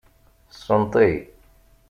[0.65, 1.09] Senṭi.